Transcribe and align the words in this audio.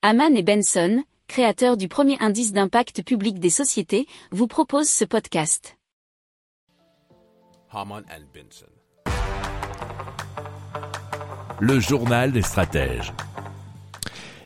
Haman 0.00 0.36
et 0.36 0.44
Benson, 0.44 1.02
créateurs 1.26 1.76
du 1.76 1.88
premier 1.88 2.16
indice 2.20 2.52
d'impact 2.52 3.02
public 3.02 3.40
des 3.40 3.50
sociétés, 3.50 4.06
vous 4.30 4.46
proposent 4.46 4.88
ce 4.88 5.04
podcast. 5.04 5.76
Haman 7.72 8.04
and 8.08 8.22
Benson. 8.32 8.66
Le 11.58 11.80
journal 11.80 12.30
des 12.30 12.42
stratèges. 12.42 13.12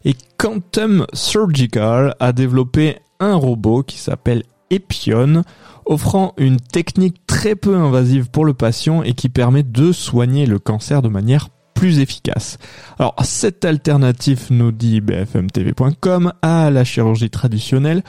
Et 0.07 0.15
Quantum 0.39 1.07
Surgical 1.13 2.17
a 2.19 2.33
développé 2.33 3.01
un 3.21 3.35
robot 3.35 3.83
qui 3.83 3.99
s'appelle 3.99 4.45
Epion, 4.71 5.45
offrant 5.85 6.33
une 6.39 6.61
technique 6.61 7.27
très 7.27 7.57
peu 7.57 7.77
invasive 7.77 8.31
pour 8.31 8.47
le 8.47 8.55
patient 8.55 9.03
et 9.03 9.13
qui 9.13 9.29
permet 9.29 9.65
de 9.65 9.93
soigner 9.93 10.47
le 10.47 10.59
cancer 10.59 11.03
de 11.03 11.11
manière 11.11 11.51
efficace. 11.89 12.59
Alors 12.99 13.15
cette 13.23 13.65
alternative, 13.65 14.47
nous 14.51 14.73
dit 14.73 15.01
bfmtv.com, 15.01 16.33
à 16.43 16.71
la 16.71 16.85
chirurgie 16.85 17.31
traditionnelle 17.31 18.03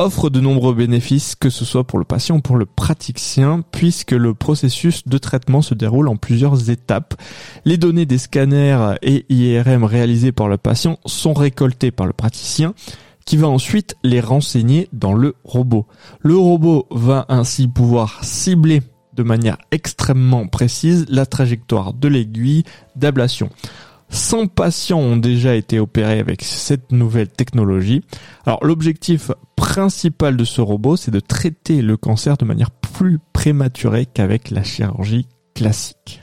offre 0.00 0.30
de 0.30 0.40
nombreux 0.40 0.74
bénéfices, 0.74 1.34
que 1.34 1.50
ce 1.50 1.64
soit 1.66 1.84
pour 1.84 1.98
le 1.98 2.06
patient 2.06 2.36
ou 2.36 2.40
pour 2.40 2.56
le 2.56 2.64
praticien, 2.64 3.62
puisque 3.70 4.12
le 4.12 4.32
processus 4.32 5.06
de 5.06 5.18
traitement 5.18 5.60
se 5.60 5.74
déroule 5.74 6.08
en 6.08 6.16
plusieurs 6.16 6.70
étapes. 6.70 7.20
Les 7.66 7.76
données 7.76 8.06
des 8.06 8.16
scanners 8.16 8.94
et 9.02 9.26
IRM 9.28 9.84
réalisés 9.84 10.32
par 10.32 10.48
le 10.48 10.56
patient 10.56 10.98
sont 11.04 11.34
récoltées 11.34 11.90
par 11.90 12.06
le 12.06 12.14
praticien, 12.14 12.72
qui 13.26 13.36
va 13.36 13.48
ensuite 13.48 13.94
les 14.02 14.20
renseigner 14.20 14.88
dans 14.92 15.12
le 15.12 15.34
robot. 15.44 15.86
Le 16.20 16.36
robot 16.36 16.86
va 16.90 17.26
ainsi 17.28 17.68
pouvoir 17.68 18.24
cibler 18.24 18.82
de 19.20 19.24
manière 19.26 19.58
extrêmement 19.70 20.46
précise 20.46 21.04
la 21.10 21.26
trajectoire 21.26 21.92
de 21.92 22.08
l'aiguille 22.08 22.64
d'ablation. 22.96 23.50
100 24.08 24.46
patients 24.46 24.98
ont 24.98 25.18
déjà 25.18 25.54
été 25.54 25.78
opérés 25.78 26.18
avec 26.18 26.42
cette 26.42 26.90
nouvelle 26.90 27.28
technologie. 27.28 28.02
Alors 28.46 28.64
l'objectif 28.64 29.30
principal 29.56 30.38
de 30.38 30.44
ce 30.44 30.62
robot, 30.62 30.96
c'est 30.96 31.10
de 31.10 31.20
traiter 31.20 31.82
le 31.82 31.98
cancer 31.98 32.38
de 32.38 32.46
manière 32.46 32.70
plus 32.70 33.18
prématurée 33.34 34.06
qu'avec 34.06 34.50
la 34.50 34.62
chirurgie 34.62 35.26
classique. 35.54 36.22